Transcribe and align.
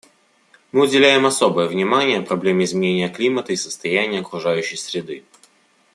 Мы 0.71 0.81
уделяем 0.85 1.27
особое 1.27 1.67
внимание 1.67 2.23
проблеме 2.23 2.65
изменения 2.65 3.07
климата 3.07 3.53
и 3.53 3.55
состояния 3.55 4.21
окружающей 4.21 4.75
среды. 4.75 5.23